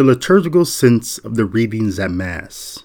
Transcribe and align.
The 0.00 0.06
liturgical 0.06 0.64
sense 0.64 1.18
of 1.18 1.34
the 1.34 1.44
readings 1.44 1.98
at 1.98 2.10
Mass. 2.10 2.84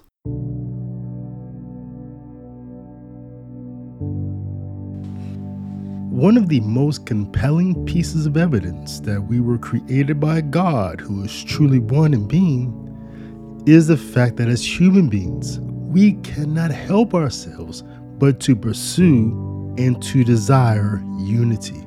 One 6.12 6.36
of 6.36 6.50
the 6.50 6.60
most 6.60 7.06
compelling 7.06 7.86
pieces 7.86 8.26
of 8.26 8.36
evidence 8.36 9.00
that 9.00 9.22
we 9.22 9.40
were 9.40 9.58
created 9.58 10.20
by 10.20 10.42
God, 10.42 11.00
who 11.00 11.24
is 11.24 11.42
truly 11.46 11.80
one 11.80 12.14
in 12.14 12.28
being, 12.28 13.64
is 13.66 13.88
the 13.88 13.96
fact 13.96 14.36
that 14.36 14.50
as 14.50 14.62
human 14.62 15.08
beings, 15.08 15.62
we 15.62 16.16
cannot 16.16 16.72
help 16.72 17.14
ourselves 17.14 17.86
but 18.20 18.42
to 18.42 18.58
pursue 18.58 19.74
and 19.78 20.04
to 20.04 20.26
desire 20.26 21.02
unity. 21.20 21.82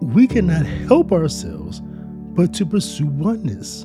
We 0.00 0.28
cannot 0.28 0.64
help 0.64 1.10
ourselves 1.10 1.82
but 1.82 2.54
to 2.54 2.64
pursue 2.64 3.06
oneness 3.06 3.84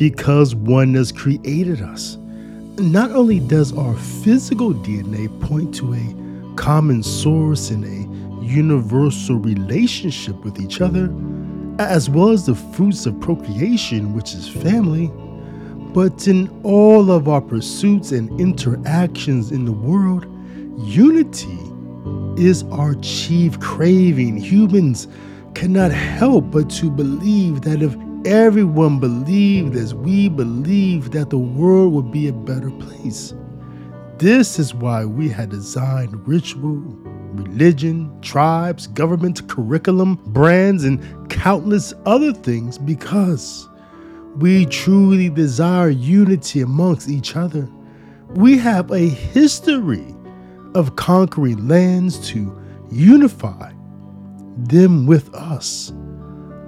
because 0.00 0.54
oneness 0.54 1.12
created 1.12 1.82
us. 1.82 2.16
Not 2.78 3.10
only 3.10 3.38
does 3.38 3.76
our 3.76 3.94
physical 3.94 4.72
DNA 4.72 5.28
point 5.42 5.74
to 5.74 5.92
a 5.92 6.54
common 6.56 7.02
source 7.02 7.70
and 7.70 7.84
a 7.84 8.42
universal 8.42 9.36
relationship 9.36 10.42
with 10.42 10.58
each 10.58 10.80
other, 10.80 11.14
as 11.78 12.08
well 12.08 12.30
as 12.30 12.46
the 12.46 12.54
fruits 12.54 13.04
of 13.04 13.20
procreation, 13.20 14.14
which 14.14 14.32
is 14.32 14.48
family, 14.48 15.08
but 15.92 16.26
in 16.26 16.48
all 16.62 17.12
of 17.12 17.28
our 17.28 17.42
pursuits 17.42 18.10
and 18.10 18.40
interactions 18.40 19.52
in 19.52 19.66
the 19.66 19.72
world, 19.72 20.24
unity 20.78 21.58
is 22.42 22.62
our 22.72 22.94
chief 23.02 23.60
craving. 23.60 24.38
Humans 24.38 25.08
cannot 25.54 25.90
help 25.90 26.50
but 26.50 26.70
to 26.70 26.90
believe 26.90 27.60
that 27.62 27.82
if 27.82 27.94
everyone 28.26 29.00
believed 29.00 29.76
as 29.76 29.94
we 29.94 30.28
believe 30.28 31.10
that 31.12 31.30
the 31.30 31.38
world 31.38 31.92
would 31.92 32.10
be 32.10 32.28
a 32.28 32.32
better 32.32 32.70
place. 32.70 33.34
This 34.18 34.58
is 34.58 34.74
why 34.74 35.04
we 35.04 35.28
had 35.28 35.48
designed 35.48 36.28
ritual, 36.28 36.80
religion, 37.32 38.20
tribes, 38.20 38.86
government, 38.86 39.48
curriculum, 39.48 40.16
brands, 40.26 40.84
and 40.84 41.30
countless 41.30 41.94
other 42.04 42.32
things 42.32 42.76
because 42.76 43.68
we 44.36 44.66
truly 44.66 45.30
desire 45.30 45.88
unity 45.88 46.60
amongst 46.60 47.08
each 47.08 47.36
other. 47.36 47.68
We 48.34 48.58
have 48.58 48.90
a 48.90 49.08
history 49.08 50.14
of 50.74 50.96
conquering 50.96 51.66
lands 51.66 52.28
to 52.28 52.60
unify 52.90 53.72
them 54.56 55.06
with 55.06 55.34
us, 55.34 55.92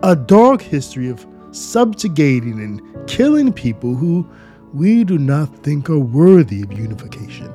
a 0.03 0.17
dark 0.17 0.63
history 0.63 1.09
of 1.09 1.27
subjugating 1.53 2.61
and 2.61 3.09
killing 3.09 3.53
people 3.53 3.95
who 3.95 4.29
we 4.73 5.05
do 5.05 5.19
not 5.19 5.55
think 5.63 5.91
are 5.91 5.99
worthy 5.99 6.63
of 6.63 6.73
unification. 6.73 7.53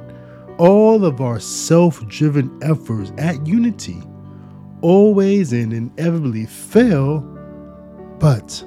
All 0.57 1.05
of 1.05 1.21
our 1.21 1.39
self 1.39 2.05
driven 2.07 2.57
efforts 2.63 3.11
at 3.17 3.45
unity 3.45 4.01
always 4.81 5.53
and 5.53 5.73
inevitably 5.73 6.45
fail, 6.45 7.19
but 8.19 8.63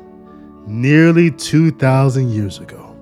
nearly 0.66 1.30
2,000 1.30 2.28
years 2.30 2.58
ago, 2.58 2.96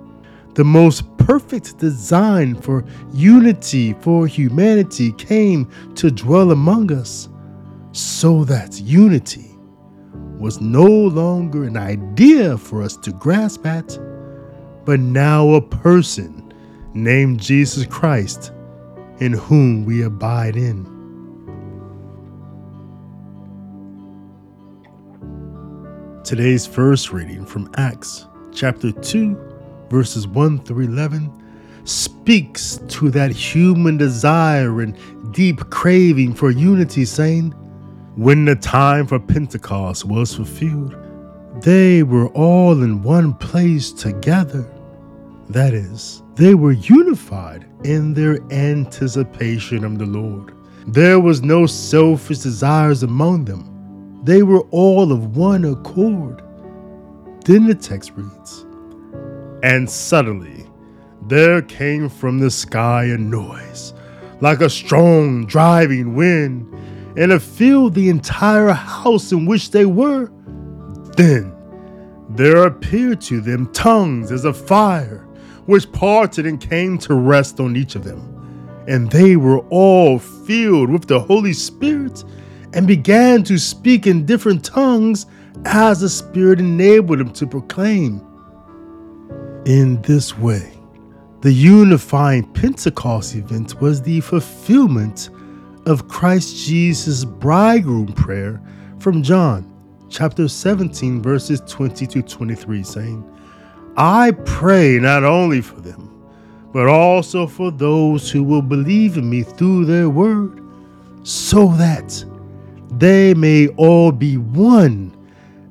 the 0.55 0.63
most 0.63 1.03
perfect 1.17 1.77
design 1.77 2.55
for 2.55 2.83
unity 3.13 3.93
for 4.01 4.27
humanity 4.27 5.11
came 5.13 5.69
to 5.95 6.09
dwell 6.11 6.51
among 6.51 6.91
us 6.91 7.29
so 7.91 8.43
that 8.43 8.79
unity 8.81 9.48
was 10.39 10.61
no 10.61 10.85
longer 10.85 11.65
an 11.65 11.75
idea 11.75 12.57
for 12.57 12.81
us 12.81 12.95
to 12.95 13.11
grasp 13.11 13.65
at, 13.65 13.99
but 14.85 14.99
now 14.99 15.49
a 15.49 15.61
person 15.61 16.53
named 16.93 17.41
Jesus 17.41 17.85
Christ 17.85 18.51
in 19.19 19.33
whom 19.33 19.83
we 19.83 20.03
abide 20.03 20.55
in. 20.55 20.85
Today's 26.23 26.65
first 26.65 27.11
reading 27.11 27.45
from 27.45 27.69
Acts 27.75 28.25
chapter 28.53 28.91
2, 28.91 29.37
verses 29.89 30.25
1 30.25 30.59
through 30.59 30.85
11, 30.85 31.33
speaks 31.83 32.79
to 32.87 33.09
that 33.09 33.31
human 33.31 33.97
desire 33.97 34.81
and 34.81 34.95
deep 35.33 35.59
craving 35.69 36.33
for 36.33 36.51
unity, 36.51 37.03
saying, 37.03 37.53
when 38.19 38.43
the 38.43 38.53
time 38.53 39.07
for 39.07 39.17
Pentecost 39.17 40.03
was 40.03 40.35
fulfilled, 40.35 40.93
they 41.61 42.03
were 42.03 42.27
all 42.31 42.83
in 42.83 43.01
one 43.01 43.33
place 43.33 43.93
together. 43.93 44.69
That 45.47 45.73
is, 45.73 46.21
they 46.35 46.53
were 46.53 46.73
unified 46.73 47.65
in 47.85 48.13
their 48.13 48.41
anticipation 48.51 49.85
of 49.85 49.97
the 49.97 50.05
Lord. 50.05 50.53
There 50.85 51.21
was 51.21 51.41
no 51.41 51.65
selfish 51.65 52.39
desires 52.39 53.03
among 53.03 53.45
them. 53.45 54.19
They 54.25 54.43
were 54.43 54.63
all 54.71 55.13
of 55.13 55.37
one 55.37 55.63
accord. 55.63 56.43
Then 57.45 57.67
the 57.67 57.75
text 57.75 58.11
reads, 58.17 58.65
And 59.63 59.89
suddenly 59.89 60.67
there 61.27 61.61
came 61.61 62.09
from 62.09 62.39
the 62.39 62.51
sky 62.51 63.05
a 63.05 63.17
noise, 63.17 63.93
like 64.41 64.59
a 64.59 64.69
strong 64.69 65.45
driving 65.45 66.15
wind 66.15 66.75
and 67.17 67.31
it 67.31 67.41
filled 67.41 67.93
the 67.93 68.09
entire 68.09 68.71
house 68.71 69.31
in 69.31 69.45
which 69.45 69.71
they 69.71 69.85
were. 69.85 70.31
Then 71.17 71.53
there 72.29 72.65
appeared 72.65 73.21
to 73.21 73.41
them 73.41 73.71
tongues 73.73 74.31
as 74.31 74.45
of 74.45 74.55
fire, 74.55 75.27
which 75.65 75.91
parted 75.91 76.45
and 76.45 76.61
came 76.61 76.97
to 76.99 77.15
rest 77.15 77.59
on 77.59 77.75
each 77.75 77.95
of 77.95 78.03
them. 78.03 78.83
And 78.87 79.09
they 79.11 79.35
were 79.35 79.59
all 79.69 80.19
filled 80.19 80.89
with 80.89 81.07
the 81.07 81.19
Holy 81.19 81.53
Spirit 81.53 82.23
and 82.73 82.87
began 82.87 83.43
to 83.43 83.57
speak 83.57 84.07
in 84.07 84.25
different 84.25 84.63
tongues 84.63 85.25
as 85.65 86.01
the 86.01 86.09
Spirit 86.09 86.59
enabled 86.59 87.19
them 87.19 87.31
to 87.33 87.47
proclaim. 87.47 88.25
In 89.65 90.01
this 90.03 90.37
way, 90.37 90.71
the 91.41 91.51
unifying 91.51 92.51
Pentecost 92.53 93.35
event 93.35 93.81
was 93.81 94.01
the 94.01 94.21
fulfillment 94.21 95.29
of 95.89 96.07
Christ 96.07 96.55
Jesus' 96.67 97.25
bridegroom 97.25 98.13
prayer 98.13 98.61
from 98.99 99.23
John 99.23 99.65
chapter 100.07 100.47
17, 100.47 101.19
verses 101.19 101.61
20 101.61 102.05
to 102.05 102.21
23, 102.21 102.83
saying, 102.83 103.39
I 103.97 104.31
pray 104.45 104.99
not 104.99 105.23
only 105.23 105.61
for 105.61 105.81
them, 105.81 106.05
but 106.71 106.87
also 106.87 107.47
for 107.47 107.71
those 107.71 108.29
who 108.29 108.43
will 108.43 108.61
believe 108.61 109.17
in 109.17 109.27
me 109.27 109.41
through 109.41 109.85
their 109.85 110.11
word, 110.11 110.63
so 111.23 111.69
that 111.73 112.23
they 112.91 113.33
may 113.33 113.67
all 113.69 114.11
be 114.11 114.37
one, 114.37 115.11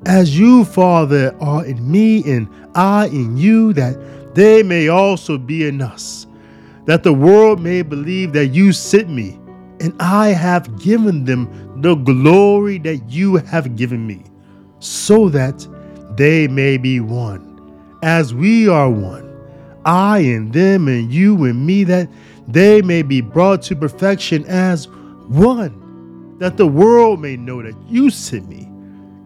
as 0.05 0.37
you, 0.37 0.65
Father, 0.65 1.33
are 1.39 1.65
in 1.65 1.89
me 1.89 2.29
and 2.29 2.49
I 2.75 3.07
in 3.07 3.37
you, 3.37 3.71
that 3.73 4.35
they 4.35 4.63
may 4.63 4.89
also 4.89 5.37
be 5.37 5.65
in 5.65 5.81
us, 5.81 6.27
that 6.83 7.03
the 7.03 7.13
world 7.13 7.61
may 7.61 7.83
believe 7.83 8.33
that 8.33 8.47
you 8.47 8.73
sent 8.73 9.09
me 9.09 9.38
and 9.79 9.93
I 9.99 10.29
have 10.29 10.79
given 10.79 11.25
them 11.25 11.81
the 11.81 11.95
glory 11.95 12.77
that 12.79 13.09
you 13.09 13.37
have 13.37 13.75
given 13.75 14.05
me, 14.05 14.23
so 14.79 15.29
that 15.29 15.67
they 16.17 16.47
may 16.47 16.77
be 16.77 16.99
one, 16.99 17.73
as 18.03 18.33
we 18.33 18.67
are 18.67 18.89
one. 18.89 19.25
I 19.85 20.19
and 20.19 20.51
them, 20.51 20.87
and 20.87 21.11
you 21.11 21.45
and 21.45 21.65
me, 21.65 21.83
that 21.85 22.09
they 22.47 22.81
may 22.81 23.01
be 23.01 23.21
brought 23.21 23.61
to 23.63 23.75
perfection 23.75 24.45
as 24.45 24.87
one, 25.27 26.37
that 26.39 26.57
the 26.57 26.67
world 26.67 27.21
may 27.21 27.37
know 27.37 27.61
that 27.61 27.75
you 27.87 28.09
sent 28.09 28.49
me, 28.49 28.63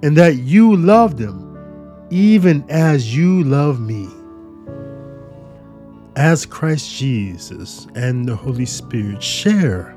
and 0.03 0.16
that 0.18 0.36
you 0.36 0.75
love 0.75 1.18
them, 1.18 2.08
even 2.12 2.63
as 2.69 3.16
you 3.16 3.44
love 3.44 3.80
me. 3.80 4.08
As 6.16 6.45
Christ 6.45 6.94
Jesus 6.95 7.88
and 7.95 8.28
the 8.28 8.36
Holy 8.36 8.68
Spirit 8.68 9.24
share 9.24 9.95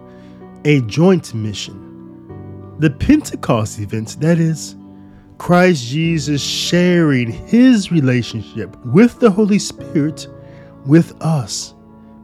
a 0.67 0.81
joint 0.81 1.33
mission. 1.33 2.75
The 2.81 2.91
Pentecost 2.91 3.79
event, 3.79 4.21
that 4.21 4.41
is, 4.41 4.75
Christ 5.39 5.87
Jesus 5.87 6.43
sharing 6.43 7.31
his 7.31 7.93
relationship 7.93 8.77
with 8.87 9.21
the 9.21 9.31
Holy 9.31 9.61
Spirit 9.61 10.27
with 10.85 11.15
us, 11.23 11.73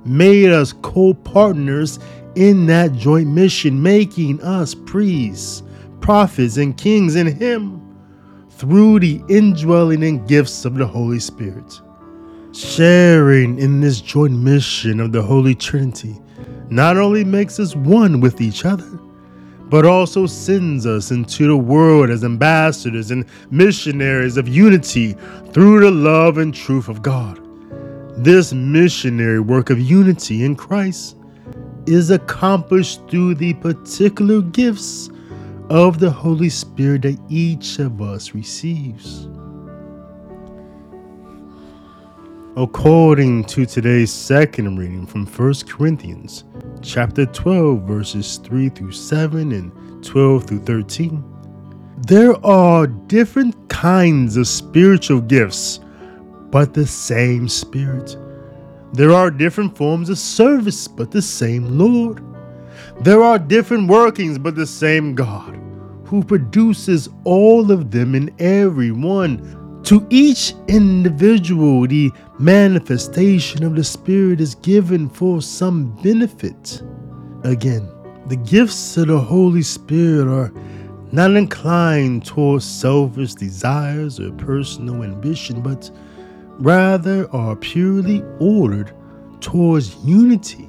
made 0.05 0.51
us 0.51 0.73
co 0.73 1.15
partners 1.15 2.01
in 2.35 2.67
that 2.67 2.93
joint 2.95 3.29
mission, 3.29 3.81
making 3.81 4.43
us 4.43 4.75
priests, 4.75 5.63
prophets, 6.01 6.57
and 6.57 6.77
kings 6.77 7.15
in 7.15 7.29
him 7.29 7.81
through 8.51 8.99
the 8.99 9.23
indwelling 9.29 10.03
and 10.03 10.27
gifts 10.27 10.65
of 10.65 10.75
the 10.75 10.87
Holy 10.87 11.21
Spirit. 11.21 11.81
Sharing 12.53 13.61
in 13.61 13.81
this 13.81 14.01
joint 14.01 14.37
mission 14.37 14.99
of 14.99 15.13
the 15.13 15.23
Holy 15.23 15.55
Trinity 15.55 16.17
not 16.75 16.97
only 16.97 17.23
makes 17.25 17.61
us 17.61 17.77
one 17.77 18.21
with 18.21 18.41
each 18.41 18.65
other, 18.65 18.99
but 19.69 19.87
also 19.87 20.27
sends 20.27 20.87
us 20.87 21.11
into 21.11 21.47
the 21.47 21.57
world 21.57 22.11
as 22.11 22.25
ambassadors 22.25 23.11
and 23.11 23.25
missionaries 23.51 24.37
of 24.37 24.49
unity 24.49 25.13
through 25.53 25.81
the 25.81 25.91
love 25.91 26.39
and 26.39 26.55
truth 26.55 26.89
of 26.89 27.03
God. 27.03 27.39
This 28.17 28.53
missionary 28.53 29.41
work 29.41 29.71
of 29.71 29.81
unity 29.81 30.45
in 30.45 30.57
Christ 30.57 31.17
is 31.87 32.11
accomplished 32.11 33.01
through 33.09 33.35
the 33.35 33.55
particular 33.55 34.43
gifts 34.43 35.11
of 35.71 35.99
the 35.99 36.11
Holy 36.11 36.51
Spirit 36.51 37.03
that 37.03 37.19
each 37.29 37.79
of 37.79 38.03
us 38.03 38.35
receives. 38.35 39.27
According 42.55 43.45
to 43.45 43.65
today's 43.65 44.13
second 44.13 44.77
reading 44.77 45.07
from 45.07 45.25
1 45.25 45.55
Corinthians 45.67 46.45
chapter 46.83 47.25
12 47.25 47.81
verses 47.85 48.37
3 48.37 48.69
through 48.69 48.93
7 48.93 49.53
and 49.53 50.05
12 50.05 50.45
through 50.45 50.59
13, 50.59 51.25
there 52.07 52.35
are 52.45 52.87
different 52.87 53.57
kinds 53.71 54.37
of 54.37 54.47
spiritual 54.47 55.23
gifts, 55.23 55.81
but 56.51 56.75
the 56.75 56.87
same 56.87 57.49
Spirit. 57.49 58.19
There 58.93 59.13
are 59.13 59.31
different 59.31 59.75
forms 59.75 60.11
of 60.11 60.19
service, 60.19 60.87
but 60.87 61.11
the 61.11 61.23
same 61.23 61.79
Lord. 61.79 62.23
There 63.01 63.23
are 63.23 63.39
different 63.39 63.89
workings, 63.89 64.37
but 64.37 64.57
the 64.57 64.67
same 64.67 65.15
God, 65.15 65.59
who 66.05 66.23
produces 66.23 67.09
all 67.25 67.73
of 67.73 67.91
them 67.91 68.15
in 68.15 68.31
everyone 68.39 69.59
to 69.85 70.07
each 70.11 70.55
individual, 70.69 71.87
the 71.87 72.13
manifestation 72.43 73.63
of 73.63 73.77
the 73.77 73.85
Spirit 73.85 74.41
is 74.41 74.57
given 74.57 75.09
for 75.09 75.41
some 75.41 75.95
benefit. 76.03 76.83
Again, 77.45 77.89
the 78.27 78.37
gifts 78.37 78.97
of 78.97 79.07
the 79.07 79.19
Holy 79.19 79.63
Spirit 79.63 80.27
are 80.27 80.53
not 81.13 81.31
inclined 81.33 82.27
towards 82.27 82.65
selfish 82.65 83.35
desires 83.35 84.19
or 84.19 84.33
personal 84.33 85.05
ambition, 85.05 85.61
but 85.61 85.91
rather 86.59 87.31
are 87.33 87.55
purely 87.55 88.25
ordered 88.41 88.93
towards 89.41 89.97
unity 90.05 90.69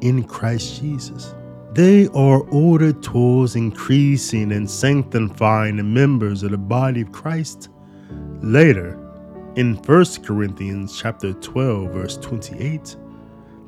in 0.00 0.24
Christ 0.24 0.80
Jesus. 0.80 1.34
They 1.74 2.08
are 2.08 2.40
ordered 2.50 3.02
towards 3.02 3.54
increasing 3.54 4.50
and 4.50 4.68
sanctifying 4.68 5.76
the 5.76 5.84
members 5.84 6.42
of 6.42 6.50
the 6.50 6.58
body 6.58 7.02
of 7.02 7.12
Christ 7.12 7.68
Later, 8.44 8.98
in 9.56 9.76
1 9.76 10.04
Corinthians 10.24 10.98
chapter 11.00 11.32
12 11.32 11.90
verse 11.92 12.16
28, 12.16 12.96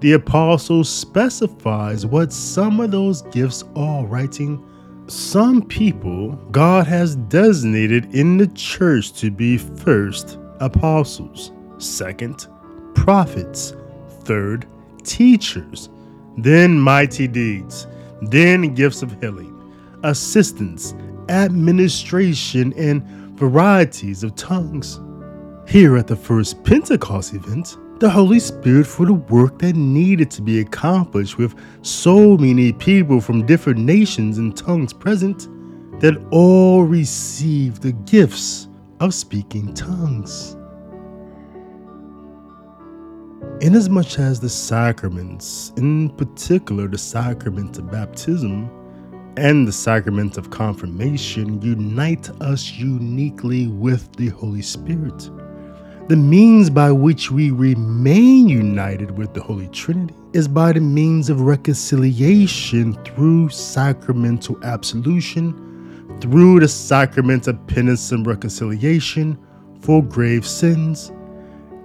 the 0.01 0.13
apostle 0.13 0.85
specifies 0.85 2.05
what 2.05 2.33
some 2.33 2.81
of 2.81 2.91
those 2.91 3.23
gifts 3.23 3.65
are, 3.77 4.05
writing, 4.05 4.63
Some 5.07 5.63
people 5.63 6.33
God 6.51 6.87
has 6.87 7.17
designated 7.17 8.15
in 8.15 8.37
the 8.37 8.49
church 8.49 9.13
to 9.21 9.31
be 9.31 9.59
first 9.59 10.39
apostles, 10.61 11.53
second 11.79 12.49
prophets, 12.95 13.75
third 14.23 14.67
teachers, 15.05 15.89
then 16.37 16.79
mighty 16.79 17.29
deeds, 17.29 17.87
then 18.23 18.75
gifts 18.75 19.03
of 19.03 19.19
healing, 19.21 19.53
assistance, 20.03 20.95
administration, 21.29 22.73
and 22.77 23.03
varieties 23.39 24.25
of 24.25 24.35
tongues. 24.35 25.01
Here 25.69 25.97
at 25.97 26.07
the 26.07 26.15
first 26.15 26.63
Pentecost 26.63 27.35
event, 27.35 27.77
the 27.99 28.09
Holy 28.09 28.39
Spirit 28.39 28.87
for 28.87 29.05
the 29.05 29.15
work 29.15 29.59
that 29.59 29.75
needed 29.75 30.31
to 30.31 30.43
be 30.43 30.61
accomplished 30.61 31.39
with 31.39 31.57
so 31.83 32.37
many 32.37 32.73
people 32.73 33.21
from 33.21 33.45
different 33.45 33.81
nations 33.81 34.39
and 34.39 34.57
tongues 34.57 34.93
present 34.93 35.49
that 36.01 36.25
all 36.31 36.85
received 36.85 37.83
the 37.83 37.91
gifts 37.93 38.69
of 39.01 39.13
speaking 39.13 39.75
tongues. 39.75 40.57
Inasmuch 43.61 44.21
as 44.21 44.39
the 44.39 44.49
sacraments, 44.49 45.73
in 45.77 46.11
particular 46.11 46.87
the 46.87 46.97
sacrament 46.97 47.77
of 47.79 47.91
baptism, 47.91 48.71
and 49.37 49.67
the 49.67 49.73
sacrament 49.73 50.39
of 50.39 50.51
confirmation 50.51 51.61
unite 51.61 52.31
us 52.41 52.71
uniquely 52.73 53.67
with 53.67 54.15
the 54.15 54.29
Holy 54.29 54.63
Spirit. 54.63 55.29
The 56.09 56.15
means 56.17 56.71
by 56.71 56.93
which 56.93 57.33
we 57.33 57.51
remain 57.51 58.49
united 58.49 59.19
with 59.19 59.35
the 59.35 59.43
Holy 59.43 59.67
Trinity 59.69 60.15
is 60.35 60.47
by 60.47 60.71
the 60.71 60.81
means 60.81 61.29
of 61.29 61.41
reconciliation 61.41 62.95
through 63.03 63.49
sacramental 63.49 64.57
absolution, 64.63 65.53
through 66.21 66.61
the 66.61 66.69
sacrament 66.69 67.49
of 67.49 67.67
penance 67.67 68.13
and 68.13 68.25
reconciliation 68.25 69.37
for 69.81 70.01
grave 70.01 70.47
sins, 70.47 71.11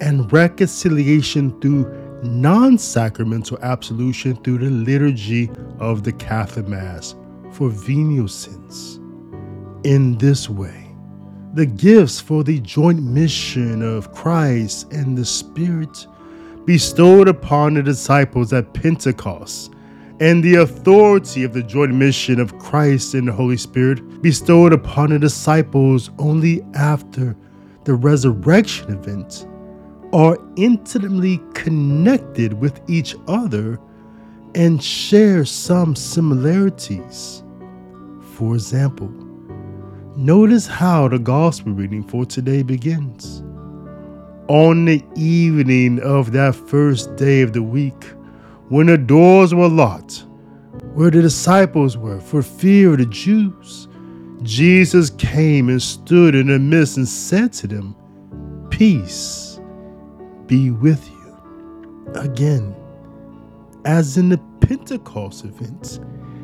and 0.01 0.31
reconciliation 0.31 1.59
through 1.59 1.91
non 2.21 2.77
sacramental 2.77 3.57
absolution 3.63 4.35
through 4.43 4.59
the 4.59 4.69
liturgy 4.69 5.49
of 5.79 6.03
the 6.03 6.13
Catholic 6.13 6.67
Mass 6.67 7.15
for 7.53 7.69
venial 7.69 8.27
sins. 8.27 8.99
In 9.83 10.19
this 10.19 10.47
way, 10.47 10.90
the 11.53 11.65
gifts 11.65 12.19
for 12.19 12.43
the 12.43 12.59
joint 12.61 13.03
mission 13.03 13.81
of 13.81 14.13
Christ 14.13 14.91
and 14.93 15.17
the 15.17 15.25
Spirit 15.25 16.07
bestowed 16.65 17.27
upon 17.27 17.73
the 17.73 17.83
disciples 17.83 18.53
at 18.53 18.73
Pentecost 18.73 19.73
and 20.21 20.41
the 20.43 20.55
authority 20.55 21.43
of 21.43 21.51
the 21.51 21.63
joint 21.63 21.93
mission 21.93 22.39
of 22.39 22.57
Christ 22.59 23.15
and 23.15 23.27
the 23.27 23.33
Holy 23.33 23.57
Spirit 23.57 24.21
bestowed 24.21 24.71
upon 24.71 25.09
the 25.09 25.19
disciples 25.19 26.09
only 26.19 26.63
after 26.75 27.35
the 27.83 27.95
resurrection 27.95 28.93
event 28.93 29.47
are 30.13 30.37
intimately 30.55 31.41
connected 31.53 32.53
with 32.53 32.79
each 32.87 33.15
other 33.27 33.79
and 34.55 34.81
share 34.81 35.43
some 35.43 35.95
similarities. 35.95 37.43
For 38.35 38.53
example, 38.53 39.11
notice 40.15 40.67
how 40.67 41.07
the 41.07 41.19
gospel 41.19 41.71
reading 41.71 42.03
for 42.03 42.25
today 42.25 42.63
begins. 42.63 43.41
On 44.47 44.85
the 44.85 45.03
evening 45.15 45.99
of 46.01 46.31
that 46.33 46.55
first 46.55 47.15
day 47.15 47.41
of 47.41 47.53
the 47.53 47.63
week, 47.63 48.03
when 48.69 48.87
the 48.87 48.97
doors 48.97 49.53
were 49.53 49.69
locked, 49.69 50.25
where 50.93 51.11
the 51.11 51.21
disciples 51.21 51.97
were 51.97 52.19
for 52.19 52.41
fear 52.41 52.91
of 52.91 52.97
the 52.97 53.05
Jews, 53.05 53.87
Jesus 54.43 55.09
came 55.11 55.69
and 55.69 55.81
stood 55.81 56.35
in 56.35 56.47
the 56.47 56.59
midst 56.59 56.97
and 56.97 57.07
said 57.07 57.53
to 57.53 57.67
them, 57.67 57.95
Peace 58.69 59.59
be 60.47 60.71
with 60.71 61.09
you. 61.09 62.11
Again, 62.15 62.75
as 63.85 64.17
in 64.17 64.29
the 64.29 64.39
Pentecost 64.59 65.45
events, 65.45 65.99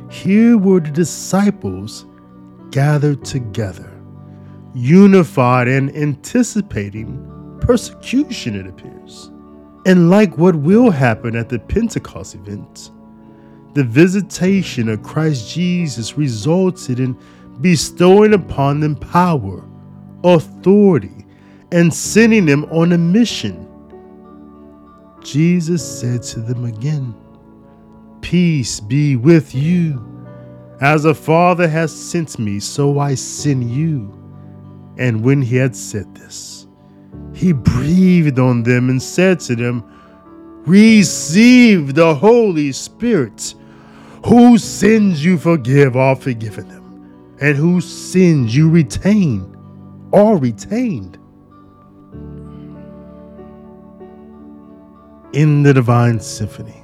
here 0.09 0.57
were 0.57 0.79
the 0.79 0.91
disciples 0.91 2.05
gathered 2.71 3.23
together, 3.25 3.91
unified 4.73 5.67
and 5.67 5.95
anticipating 5.95 7.57
persecution, 7.61 8.55
it 8.55 8.67
appears. 8.67 9.31
And 9.85 10.09
like 10.09 10.37
what 10.37 10.55
will 10.55 10.91
happen 10.91 11.35
at 11.35 11.49
the 11.49 11.59
Pentecost 11.59 12.35
event, 12.35 12.91
the 13.73 13.83
visitation 13.83 14.89
of 14.89 15.03
Christ 15.03 15.53
Jesus 15.53 16.17
resulted 16.17 16.99
in 16.99 17.17
bestowing 17.61 18.33
upon 18.33 18.79
them 18.79 18.95
power, 18.95 19.63
authority, 20.23 21.25
and 21.71 21.93
sending 21.93 22.45
them 22.45 22.65
on 22.65 22.91
a 22.91 22.97
mission. 22.97 23.67
Jesus 25.21 25.99
said 25.99 26.23
to 26.23 26.39
them 26.39 26.65
again, 26.65 27.13
Peace 28.21 28.79
be 28.79 29.15
with 29.15 29.53
you. 29.53 30.16
As 30.79 31.05
a 31.05 31.13
father 31.13 31.67
has 31.67 31.91
sent 31.91 32.37
me, 32.37 32.59
so 32.59 32.99
I 32.99 33.15
send 33.15 33.69
you. 33.69 34.13
And 34.97 35.23
when 35.23 35.41
he 35.41 35.55
had 35.55 35.75
said 35.75 36.13
this, 36.15 36.67
he 37.33 37.51
breathed 37.51 38.37
on 38.37 38.63
them 38.63 38.89
and 38.89 39.01
said 39.01 39.39
to 39.41 39.55
them, 39.55 39.83
Receive 40.65 41.95
the 41.95 42.13
Holy 42.13 42.71
Spirit. 42.71 43.55
Whose 44.25 44.63
sins 44.63 45.23
you 45.23 45.37
forgive 45.37 45.95
are 45.95 46.15
forgiven 46.15 46.67
them, 46.67 47.37
and 47.39 47.55
whose 47.55 47.85
sins 47.85 48.55
you 48.55 48.69
retain 48.69 49.55
are 50.11 50.37
retained. 50.37 51.17
In 55.33 55.63
the 55.63 55.73
Divine 55.73 56.19
Symphony 56.19 56.76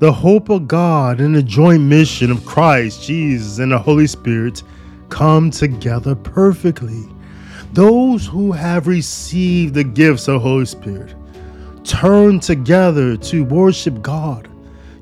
the 0.00 0.10
hope 0.10 0.48
of 0.48 0.66
God 0.66 1.20
and 1.20 1.34
the 1.34 1.42
joint 1.42 1.82
mission 1.82 2.30
of 2.30 2.46
Christ, 2.46 3.02
Jesus, 3.02 3.58
and 3.58 3.70
the 3.70 3.78
Holy 3.78 4.06
Spirit 4.06 4.62
come 5.10 5.50
together 5.50 6.14
perfectly. 6.14 7.04
Those 7.74 8.26
who 8.26 8.50
have 8.50 8.86
received 8.86 9.74
the 9.74 9.84
gifts 9.84 10.26
of 10.26 10.40
Holy 10.40 10.64
Spirit 10.64 11.14
turn 11.84 12.40
together 12.40 13.14
to 13.18 13.44
worship 13.44 14.00
God, 14.00 14.48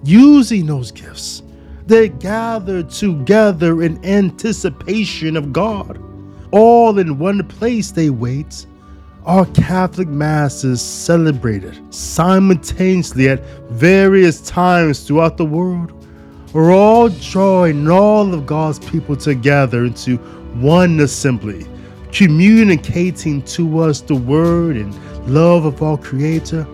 using 0.02 0.66
those 0.66 0.90
gifts. 0.90 1.44
They 1.86 2.08
gather 2.08 2.82
together 2.82 3.82
in 3.82 4.04
anticipation 4.04 5.36
of 5.36 5.52
God. 5.52 6.02
All 6.50 6.98
in 6.98 7.18
one 7.18 7.46
place 7.46 7.92
they 7.92 8.10
wait. 8.10 8.66
Our 9.28 9.44
Catholic 9.44 10.08
Mass 10.08 10.64
is 10.64 10.80
celebrated 10.80 11.78
simultaneously 11.92 13.28
at 13.28 13.44
various 13.68 14.40
times 14.40 15.06
throughout 15.06 15.36
the 15.36 15.44
world. 15.44 15.92
We're 16.54 16.72
all 16.74 17.10
joining 17.10 17.90
all 17.90 18.32
of 18.32 18.46
God's 18.46 18.78
people 18.78 19.16
together 19.16 19.84
into 19.84 20.16
one 20.62 20.98
assembly, 21.00 21.66
communicating 22.10 23.42
to 23.42 23.80
us 23.80 24.00
the 24.00 24.14
word 24.14 24.76
and 24.76 24.94
love 25.28 25.66
of 25.66 25.82
our 25.82 25.98
Creator, 25.98 26.66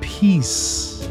peace, 0.00 1.08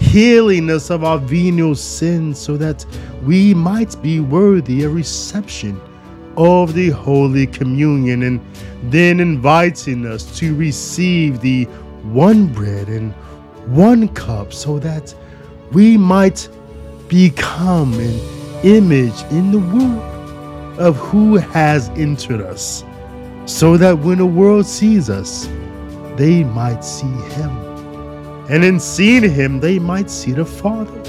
healing 0.00 0.68
us 0.70 0.90
of 0.90 1.04
our 1.04 1.18
venial 1.18 1.76
sins 1.76 2.36
so 2.36 2.56
that 2.56 2.84
we 3.22 3.54
might 3.54 3.94
be 4.02 4.18
worthy 4.18 4.82
of 4.82 4.92
reception 4.92 5.80
of 6.36 6.74
the 6.74 6.90
Holy 6.90 7.46
Communion, 7.46 8.22
and 8.22 8.40
then 8.84 9.20
inviting 9.20 10.06
us 10.06 10.38
to 10.38 10.54
receive 10.54 11.40
the 11.40 11.64
one 12.04 12.46
bread 12.46 12.88
and 12.88 13.12
one 13.66 14.08
cup 14.08 14.52
so 14.52 14.78
that 14.78 15.14
we 15.72 15.96
might 15.96 16.48
become 17.08 17.92
an 17.94 18.20
image 18.64 19.22
in 19.30 19.50
the 19.50 19.58
world 19.58 20.78
of 20.78 20.96
who 20.96 21.36
has 21.36 21.88
entered 21.90 22.40
us, 22.40 22.84
so 23.46 23.76
that 23.76 23.98
when 23.98 24.18
the 24.18 24.26
world 24.26 24.66
sees 24.66 25.08
us, 25.08 25.48
they 26.16 26.44
might 26.44 26.84
see 26.84 27.06
him. 27.34 27.50
And 28.48 28.64
in 28.64 28.78
seeing 28.78 29.28
him, 29.28 29.58
they 29.58 29.78
might 29.78 30.10
see 30.10 30.32
the 30.32 30.44
Father. 30.44 31.02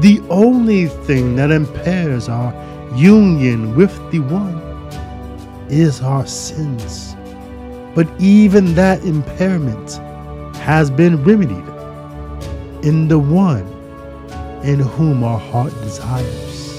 The 0.00 0.20
only 0.30 0.86
thing 0.86 1.34
that 1.36 1.50
impairs 1.50 2.28
our 2.28 2.52
union 2.94 3.74
with 3.76 3.94
the 4.10 4.18
one 4.18 4.58
is 5.68 6.00
our 6.00 6.26
sins. 6.26 7.14
But 7.94 8.08
even 8.20 8.74
that 8.74 9.04
impairment 9.04 9.92
has 10.56 10.90
been 10.90 11.22
remedied 11.22 11.68
in 12.84 13.08
the 13.08 13.18
one 13.18 13.66
in 14.64 14.80
whom 14.80 15.22
our 15.24 15.38
heart 15.38 15.72
desires. 15.80 16.76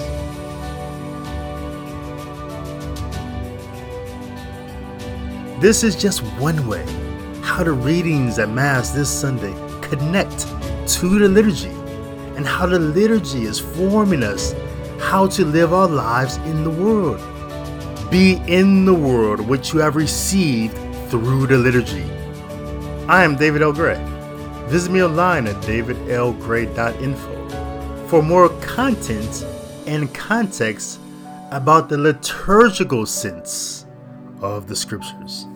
This 5.62 5.84
is 5.84 5.96
just 5.96 6.22
one 6.40 6.68
way 6.68 6.86
how 7.42 7.64
the 7.64 7.72
readings 7.72 8.40
at 8.40 8.50
Mass 8.50 8.92
this 8.92 9.10
Sunday 9.10 9.54
connect 9.82 10.48
to 10.88 11.20
the 11.20 11.28
liturgy 11.28 11.70
and 12.36 12.48
how 12.48 12.66
the 12.66 12.80
liturgy 12.80 13.44
is 13.44 13.60
forming 13.60 14.24
us 14.24 14.54
how 15.02 15.28
to 15.28 15.44
live 15.44 15.74
our 15.74 15.88
lives 15.88 16.38
in 16.38 16.64
the 16.64 16.70
world. 16.70 17.20
Be 18.10 18.42
in 18.48 18.86
the 18.86 18.94
world 18.94 19.42
which 19.42 19.74
you 19.74 19.80
have 19.80 19.96
received 19.96 20.78
through 21.10 21.48
the 21.48 21.58
liturgy. 21.58 22.06
I 23.08 23.24
am 23.24 23.36
David 23.36 23.62
L. 23.62 23.74
Gray. 23.74 24.02
Visit 24.68 24.92
me 24.92 25.04
online 25.04 25.48
at 25.48 25.56
davidlgray.info 25.64 28.08
for 28.08 28.22
more 28.22 28.50
content 28.60 29.46
and 29.88 30.14
context 30.14 31.00
about 31.52 31.90
the 31.90 31.98
liturgical 31.98 33.06
sense 33.06 33.86
of 34.42 34.68
the 34.68 34.76
scriptures. 34.76 35.48